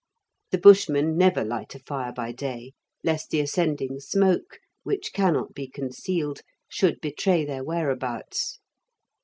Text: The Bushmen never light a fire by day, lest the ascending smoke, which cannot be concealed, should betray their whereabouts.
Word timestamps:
The 0.49 0.57
Bushmen 0.57 1.15
never 1.15 1.43
light 1.45 1.75
a 1.75 1.79
fire 1.79 2.11
by 2.11 2.31
day, 2.31 2.73
lest 3.03 3.29
the 3.29 3.39
ascending 3.39 3.99
smoke, 3.99 4.57
which 4.81 5.13
cannot 5.13 5.53
be 5.53 5.67
concealed, 5.67 6.41
should 6.67 6.99
betray 7.01 7.45
their 7.45 7.63
whereabouts. 7.63 8.59